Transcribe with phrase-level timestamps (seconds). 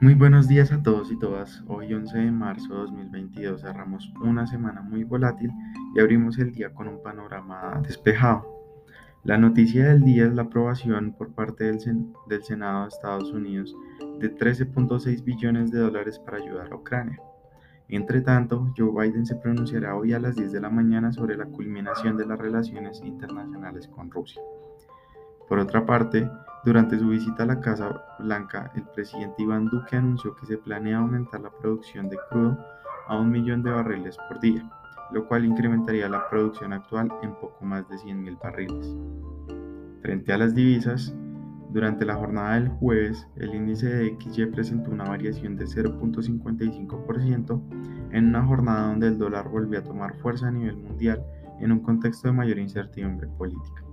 [0.00, 1.64] Muy buenos días a todos y todas.
[1.66, 5.50] Hoy 11 de marzo de 2022 cerramos una semana muy volátil
[5.92, 8.46] y abrimos el día con un panorama despejado.
[9.24, 13.74] La noticia del día es la aprobación por parte del, Senado de Estados Unidos
[14.20, 17.20] de 13.6 billones de dólares para ayudar a Ucrania.
[17.88, 21.46] Entre tanto, Joe Biden se pronunciará hoy a las 10 de la mañana sobre la
[21.46, 24.40] culminación de las relaciones internacionales con Rusia.
[25.48, 26.30] Por otra parte,
[26.64, 30.98] durante su visita a la Casa Blanca, el presidente Iván Duque anunció que se planea
[30.98, 32.58] aumentar la producción de crudo
[33.06, 34.68] a un millón de barriles por día
[35.10, 38.96] lo cual incrementaría la producción actual en poco más de 100.000 barriles.
[40.02, 41.14] Frente a las divisas,
[41.70, 47.62] durante la jornada del jueves, el índice de XY presentó una variación de 0.55%
[48.12, 51.22] en una jornada donde el dólar volvió a tomar fuerza a nivel mundial
[51.60, 53.87] en un contexto de mayor incertidumbre política.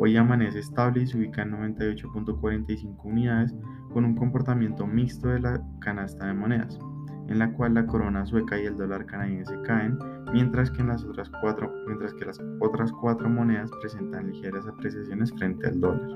[0.00, 3.52] Hoy amanece estable y se ubica en 98.45 unidades
[3.92, 6.78] con un comportamiento mixto de la canasta de monedas,
[7.26, 9.98] en la cual la corona sueca y el dólar canadiense caen
[10.32, 15.66] mientras que, las otras cuatro, mientras que las otras cuatro monedas presentan ligeras apreciaciones frente
[15.66, 16.08] al dólar.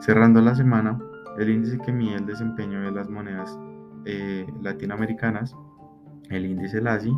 [0.00, 0.98] Cerrando la semana,
[1.38, 3.56] el índice que mide el desempeño de las monedas
[4.04, 5.56] eh, latinoamericanas,
[6.30, 7.16] el índice LASI,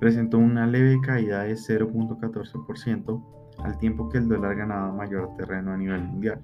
[0.00, 5.76] presentó una leve caída de 0.14% al tiempo que el dólar ganaba mayor terreno a
[5.76, 6.40] nivel mundial.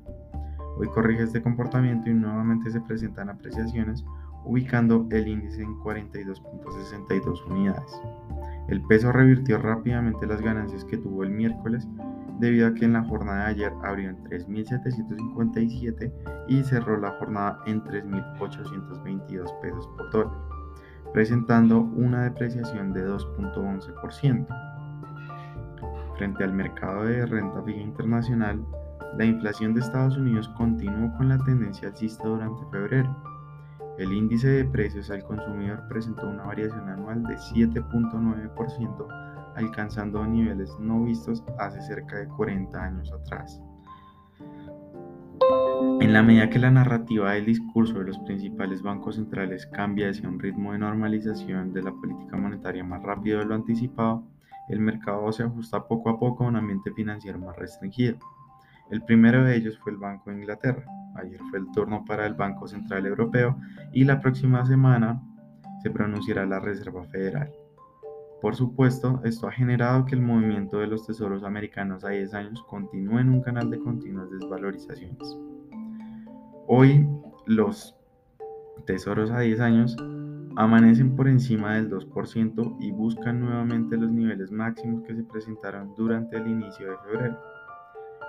[0.76, 4.04] Hoy corrige este comportamiento y nuevamente se presentan apreciaciones,
[4.44, 8.00] ubicando el índice en 42.62 unidades.
[8.68, 11.86] El peso revirtió rápidamente las ganancias que tuvo el miércoles
[12.40, 16.12] debido a que en la jornada de ayer abrió en 3.757
[16.48, 20.34] y cerró la jornada en 3.822 pesos por dólar,
[21.12, 24.73] presentando una depreciación de 2.11%.
[26.16, 28.64] Frente al mercado de renta fija internacional,
[29.18, 33.14] la inflación de Estados Unidos continuó con la tendencia alcista durante febrero
[33.98, 41.04] el índice de precios al consumidor presentó una variación anual de 7.9%, alcanzando niveles no
[41.04, 43.62] vistos hace cerca de 40 años atrás.
[46.00, 50.28] En la medida que la narrativa del discurso de los principales bancos centrales cambia hacia
[50.28, 54.24] un ritmo de normalización de la política monetaria más rápido de lo anticipado,
[54.68, 58.18] el mercado se ajusta poco a poco a un ambiente financiero más restringido.
[58.90, 60.84] El primero de ellos fue el Banco de Inglaterra.
[61.16, 63.56] Ayer fue el turno para el Banco Central Europeo
[63.92, 65.22] y la próxima semana
[65.82, 67.52] se pronunciará la Reserva Federal.
[68.40, 72.62] Por supuesto, esto ha generado que el movimiento de los tesoros americanos a 10 años
[72.68, 75.38] continúe en un canal de continuas desvalorizaciones.
[76.66, 77.08] Hoy
[77.46, 77.96] los
[78.86, 79.96] tesoros a 10 años
[80.56, 86.36] amanecen por encima del 2% y buscan nuevamente los niveles máximos que se presentaron durante
[86.36, 87.38] el inicio de febrero.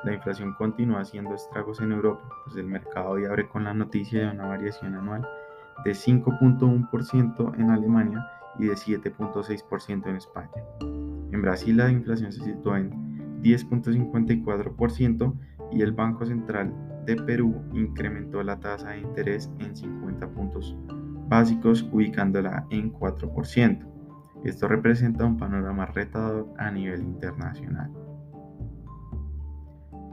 [0.03, 4.21] La inflación continúa haciendo estragos en Europa, pues el mercado hoy abre con la noticia
[4.21, 5.27] de una variación anual
[5.83, 8.25] de 5.1% en Alemania
[8.57, 10.63] y de 7.6% en España.
[10.79, 15.33] En Brasil la inflación se sitúa en 10.54%
[15.71, 16.73] y el Banco Central
[17.05, 20.75] de Perú incrementó la tasa de interés en 50 puntos
[21.27, 23.85] básicos ubicándola en 4%.
[24.43, 27.91] Esto representa un panorama retador a nivel internacional.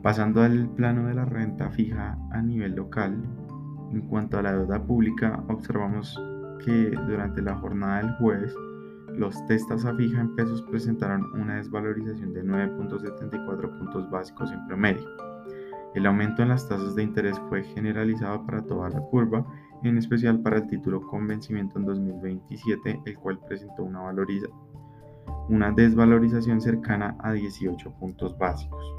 [0.02, 3.22] Pasando al plano de la renta fija a nivel local,
[3.92, 6.20] en cuanto a la deuda pública, observamos
[6.64, 8.54] que durante la jornada del jueves,
[9.16, 15.31] los testas a fija en pesos presentaron una desvalorización de 9.74 puntos básicos en promedio.
[15.94, 19.44] El aumento en las tasas de interés fue generalizado para toda la curva,
[19.82, 24.10] en especial para el título con vencimiento en 2027, el cual presentó una,
[25.72, 28.94] desvalorización cercana a 18 puntos básicos.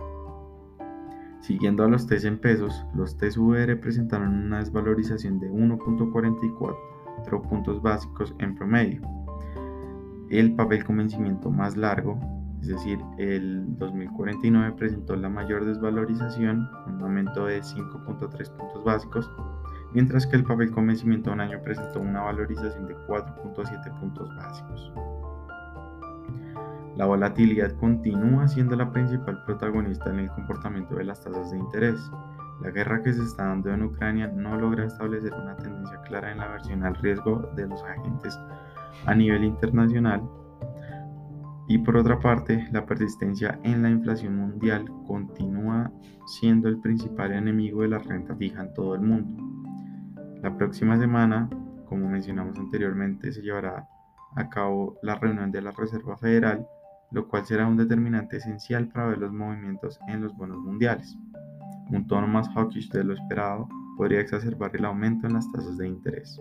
[1.39, 7.81] Siguiendo a los TES en pesos, los TES VR presentaron una desvalorización de 1.44 puntos
[7.81, 9.01] básicos en promedio.
[10.29, 12.19] El papel con vencimiento más largo,
[12.63, 19.29] es decir, el 2049 presentó la mayor desvalorización, un aumento de 5.3 puntos básicos,
[19.91, 24.93] mientras que el papel con vencimiento un año presentó una valorización de 4.7 puntos básicos.
[26.95, 31.99] La volatilidad continúa siendo la principal protagonista en el comportamiento de las tasas de interés.
[32.61, 36.37] La guerra que se está dando en Ucrania no logra establecer una tendencia clara en
[36.37, 38.39] la versión al riesgo de los agentes
[39.05, 40.21] a nivel internacional
[41.67, 45.91] y por otra parte, la persistencia en la inflación mundial continúa
[46.25, 49.43] siendo el principal enemigo de la renta fija en todo el mundo.
[50.41, 51.49] La próxima semana,
[51.85, 53.87] como mencionamos anteriormente, se llevará
[54.35, 56.67] a cabo la reunión de la Reserva Federal,
[57.11, 61.17] lo cual será un determinante esencial para ver los movimientos en los bonos mundiales.
[61.89, 65.87] Un tono más hawkish de lo esperado podría exacerbar el aumento en las tasas de
[65.87, 66.39] interés.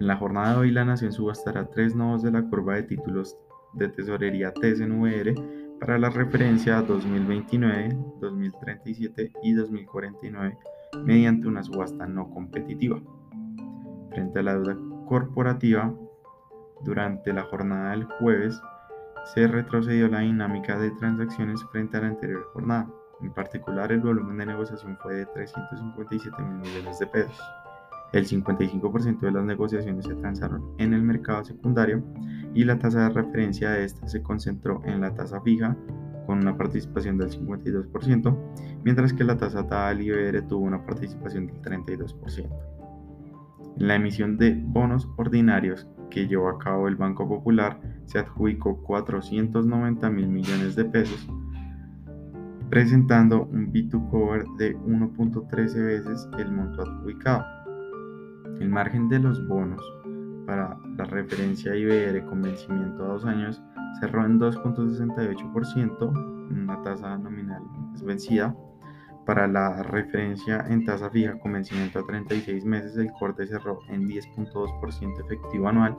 [0.00, 3.36] En la jornada de hoy, la Nación subastará tres nodos de la curva de títulos
[3.74, 5.34] de tesorería TSNVR
[5.80, 10.58] para la referencia 2029, 2037 y 2049
[11.02, 13.00] mediante una subasta no competitiva.
[14.10, 14.76] Frente a la deuda
[15.06, 15.92] corporativa,
[16.82, 18.60] durante la jornada del jueves
[19.34, 22.88] se retrocedió la dinámica de transacciones frente a la anterior jornada.
[23.22, 27.40] En particular, el volumen de negociación fue de 357 mil millones de pesos.
[28.14, 32.00] El 55% de las negociaciones se transaron en el mercado secundario
[32.54, 35.76] y la tasa de referencia de esta se concentró en la tasa fija
[36.24, 38.38] con una participación del 52%,
[38.84, 42.48] mientras que la tasa TAL IBR tuvo una participación del 32%.
[43.80, 48.80] En la emisión de bonos ordinarios que llevó a cabo el Banco Popular se adjudicó
[48.84, 51.28] 490 mil millones de pesos,
[52.70, 57.63] presentando un B2 cover de 1.13 veces el monto adjudicado.
[58.60, 59.82] El margen de los bonos
[60.46, 63.62] para la referencia IBR con vencimiento a dos años
[64.00, 67.62] cerró en 2.68%, una tasa nominal
[68.04, 68.54] vencida.
[69.26, 74.06] Para la referencia en tasa fija con vencimiento a 36 meses, el corte cerró en
[74.06, 75.96] 10.2% efectivo anual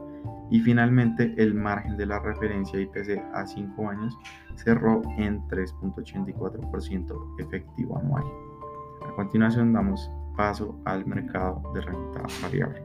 [0.51, 4.15] y finalmente el margen de la referencia IPC a 5 años
[4.55, 8.23] cerró en 3.84% efectivo anual.
[9.09, 12.83] A continuación damos paso al mercado de renta variable.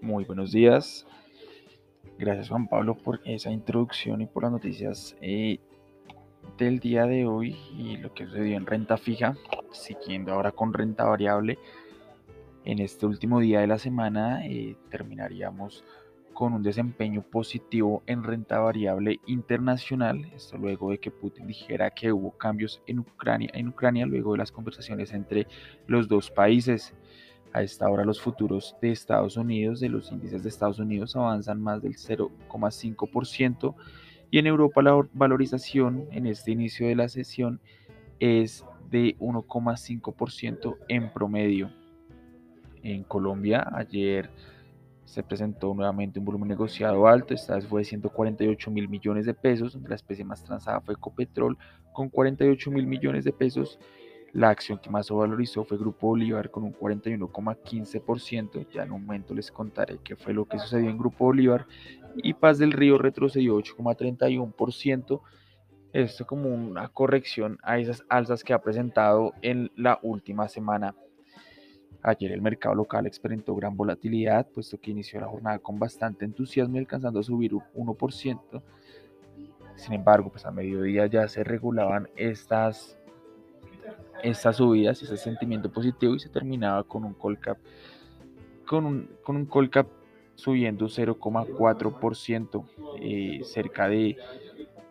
[0.00, 1.06] Muy buenos días.
[2.18, 5.58] Gracias Juan Pablo por esa introducción y por las noticias eh,
[6.56, 9.36] del día de hoy y lo que sucedió en renta fija,
[9.72, 11.58] siguiendo ahora con renta variable.
[12.64, 15.84] En este último día de la semana eh, terminaríamos
[16.36, 22.12] con un desempeño positivo en renta variable internacional, esto luego de que Putin dijera que
[22.12, 25.46] hubo cambios en Ucrania, en Ucrania luego de las conversaciones entre
[25.86, 26.92] los dos países.
[27.54, 31.58] A esta hora los futuros de Estados Unidos, de los índices de Estados Unidos avanzan
[31.58, 33.74] más del 0,5%
[34.30, 37.62] y en Europa la valorización en este inicio de la sesión
[38.20, 41.72] es de 1,5% en promedio.
[42.82, 44.30] En Colombia ayer
[45.06, 49.34] se presentó nuevamente un volumen negociado alto, esta vez fue de 148 mil millones de
[49.34, 51.56] pesos, la especie más transada fue Ecopetrol
[51.92, 53.78] con 48 mil millones de pesos,
[54.32, 59.06] la acción que más se valorizó fue Grupo Bolívar con un 41,15%, ya en un
[59.06, 61.66] momento les contaré qué fue lo que sucedió en Grupo Bolívar,
[62.16, 65.22] y Paz del Río retrocedió 8,31%,
[65.92, 70.94] esto como una corrección a esas alzas que ha presentado en la última semana.
[72.06, 76.78] Ayer el mercado local experimentó gran volatilidad, puesto que inició la jornada con bastante entusiasmo
[76.78, 78.62] alcanzando a subir un 1%.
[79.74, 82.96] Sin embargo, pues a mediodía ya se regulaban estas,
[84.22, 87.58] estas subidas ese sentimiento positivo y se terminaba con un call cap,
[88.64, 89.88] con un, con un call cap
[90.36, 92.64] subiendo 0,4%.
[93.00, 94.16] Eh, cerca de,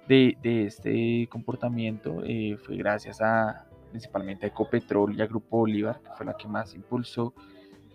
[0.10, 3.65] de, este comportamiento eh, fue gracias a,
[3.96, 7.34] principalmente a Ecopetrol y a Grupo Bolívar, que fue la que más impulsó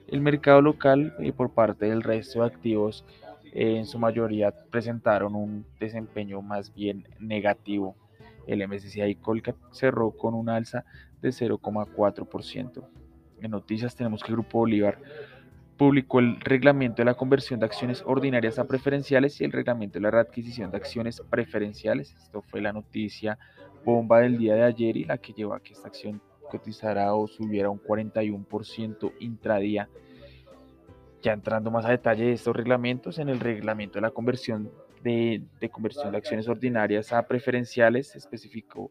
[0.07, 3.04] el mercado local eh, por parte del resto de activos.
[3.52, 7.97] Eh, en su mayoría presentaron un desempeño más bien negativo.
[8.47, 10.87] El MSCI Colcat cerró con un alza
[11.21, 12.83] de 0,4%.
[13.42, 14.97] En noticias tenemos que Grupo Bolívar
[15.76, 20.02] publicó el reglamento de la conversión de acciones ordinarias a preferenciales y el reglamento de
[20.02, 22.14] la readquisición de acciones preferenciales.
[22.14, 23.38] Esto fue la noticia
[23.85, 26.21] bomba del día de ayer y la que llevó a que esta acción
[26.51, 29.89] cotizara o subiera un 41% intradía.
[31.23, 34.71] Ya entrando más a detalle de estos reglamentos, en el reglamento de la conversión
[35.03, 38.91] de, conversión de acciones ordinarias a preferenciales especificó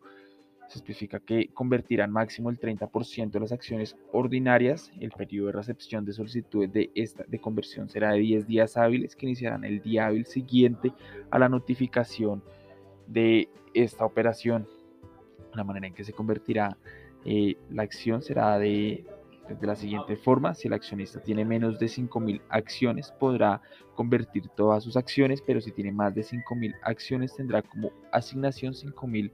[0.68, 4.92] se especifica que convertirán máximo el 30% de las acciones ordinarias.
[5.00, 9.16] El periodo de recepción de solicitudes de, esta, de conversión será de 10 días hábiles
[9.16, 10.94] que iniciarán el día hábil siguiente
[11.32, 12.44] a la notificación
[13.08, 14.68] de esta operación
[15.54, 16.78] la manera en que se convertirá
[17.26, 19.06] eh, la acción será de
[19.62, 23.62] la siguiente forma, si el accionista tiene menos de 5.000 acciones, podrá
[23.96, 29.32] convertir todas sus acciones, pero si tiene más de 5.000 acciones, tendrá como asignación 5.000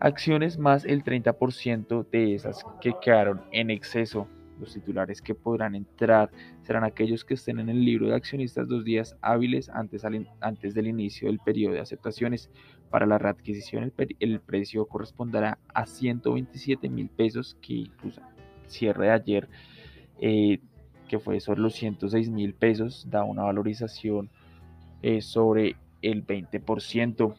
[0.00, 4.26] acciones más el 30% de esas que quedaron en exceso.
[4.58, 6.30] Los titulares que podrán entrar
[6.62, 10.04] serán aquellos que estén en el libro de accionistas dos días hábiles antes,
[10.40, 12.50] antes del inicio del periodo de aceptaciones.
[12.90, 18.20] Para la readquisición el, precio corresponderá a 127 mil pesos que incluso
[18.66, 19.48] cierre de ayer
[20.20, 20.60] eh,
[21.08, 24.30] que fue sobre los 106 mil pesos da una valorización
[25.02, 27.34] eh, sobre el 20%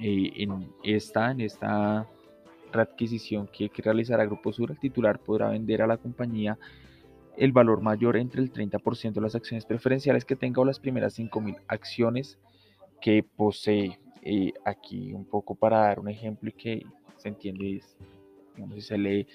[0.00, 2.08] eh, en esta en esta
[2.72, 6.58] readquisición que, que realizará Grupo Sur, el titular podrá vender a la compañía
[7.36, 11.18] el valor mayor entre el 30% de las acciones preferenciales que tenga o las primeras
[11.18, 12.38] 5.000 acciones
[13.00, 13.98] que posee.
[14.26, 17.82] Eh, aquí un poco para dar un ejemplo y que se entiende,
[18.54, 19.26] digamos, si se lee,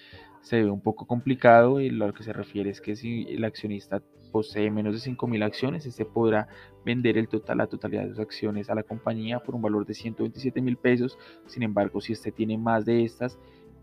[0.42, 4.02] se ve un poco complicado y lo que se refiere es que si el accionista
[4.32, 6.48] posee menos de 5.000 acciones, este podrá
[6.84, 9.94] vender el total, la totalidad de sus acciones a la compañía por un valor de
[9.94, 11.20] 127 mil pesos.
[11.46, 13.38] Sin embargo, si este tiene más de estas,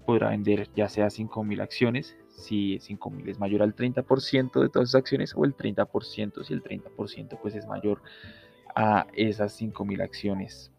[0.04, 4.96] podrá vender ya sea 5.000 acciones, si 5.000 es mayor al 30% de todas sus
[4.96, 8.02] acciones o el 30% si el 30% pues es mayor
[8.74, 10.72] a esas 5.000 acciones.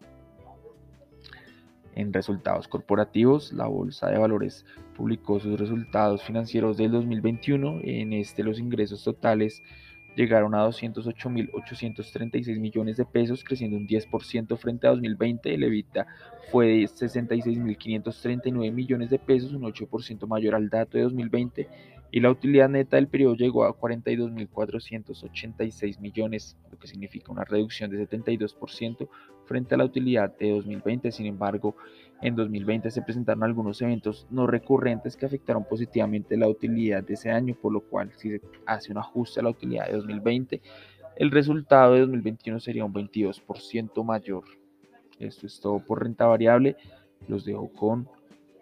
[1.98, 4.64] En resultados corporativos, la Bolsa de Valores
[4.96, 7.80] publicó sus resultados financieros del 2021.
[7.82, 9.64] En este los ingresos totales
[10.14, 15.52] llegaron a 208.836 millones de pesos, creciendo un 10% frente a 2020.
[15.52, 16.06] El EBITDA
[16.52, 21.68] fue de 66.539 millones de pesos, un 8% mayor al dato de 2020
[22.10, 27.90] y la utilidad neta del periodo llegó a 42.486 millones, lo que significa una reducción
[27.90, 29.08] de 72%
[29.44, 31.12] frente a la utilidad de 2020.
[31.12, 31.76] Sin embargo,
[32.22, 37.30] en 2020 se presentaron algunos eventos no recurrentes que afectaron positivamente la utilidad de ese
[37.30, 40.62] año, por lo cual si se hace un ajuste a la utilidad de 2020,
[41.16, 44.44] el resultado de 2021 sería un 22% mayor.
[45.18, 46.76] Esto es todo por renta variable.
[47.26, 48.08] Los dejo con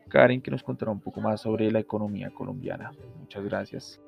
[0.09, 2.93] Karen que nos contará un poco más sobre la economía colombiana.
[3.19, 4.01] Muchas gracias.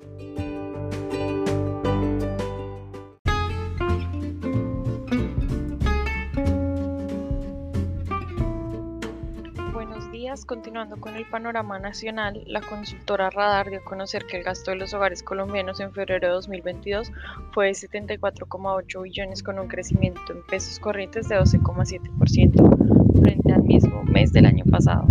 [10.45, 14.77] Continuando con el panorama nacional, la consultora Radar dio a conocer que el gasto de
[14.77, 17.11] los hogares colombianos en febrero de 2022
[17.51, 24.03] fue de 74,8 billones con un crecimiento en pesos corrientes de 12,7% frente al mismo
[24.03, 25.07] mes del año pasado.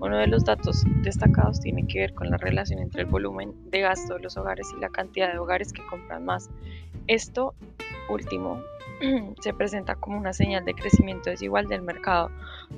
[0.00, 3.80] Uno de los datos destacados tiene que ver con la relación entre el volumen de
[3.80, 6.50] gasto de los hogares y la cantidad de hogares que compran más.
[7.06, 7.54] Esto
[8.08, 8.62] último
[9.40, 12.30] se presenta como una señal de crecimiento desigual del mercado,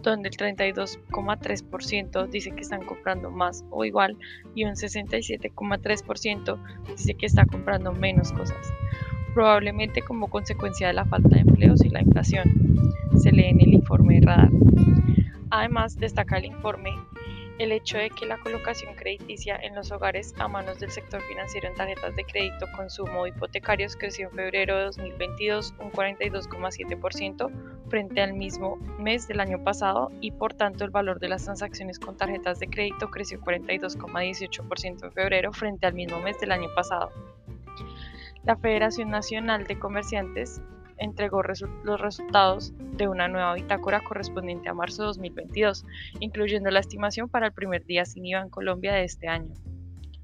[0.02, 4.16] donde el 32,3% dice que están comprando más o igual
[4.54, 8.72] y un 67,3% dice que está comprando menos cosas,
[9.34, 12.44] probablemente como consecuencia de la falta de empleos y la inflación,
[13.16, 14.50] se lee en el informe de radar.
[15.50, 16.92] Además, destaca el informe
[17.58, 21.68] el hecho de que la colocación crediticia en los hogares a manos del sector financiero
[21.68, 27.50] en tarjetas de crédito, consumo hipotecarios creció en febrero de 2022 un 42,7%
[27.88, 31.98] frente al mismo mes del año pasado y por tanto el valor de las transacciones
[31.98, 37.10] con tarjetas de crédito creció 42,18% en febrero frente al mismo mes del año pasado.
[38.44, 40.62] La Federación Nacional de Comerciantes
[40.98, 45.84] entregó los resultados de una nueva bitácora correspondiente a marzo de 2022,
[46.20, 49.54] incluyendo la estimación para el primer día sin IVA en Colombia de este año.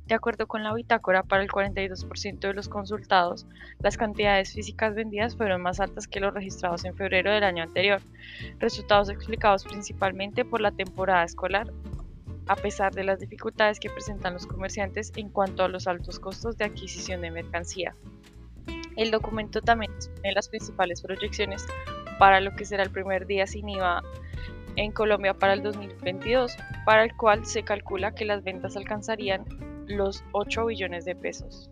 [0.07, 3.47] De acuerdo con la bitácora, para el 42% de los consultados,
[3.79, 8.03] las cantidades físicas vendidas fueron más altas que los registrados en febrero del año anterior,
[8.59, 11.73] resultados explicados principalmente por la temporada escolar,
[12.47, 16.59] a pesar de las dificultades que presentan los comerciantes en cuanto a los altos costos
[16.59, 17.97] de adquisición de mercancía.
[18.97, 21.67] El documento también expone las principales proyecciones
[22.19, 24.03] para lo que será el primer día sin IVA
[24.77, 29.45] en Colombia para el 2022, para el cual se calcula que las ventas alcanzarían
[29.87, 31.71] los 8 billones de pesos.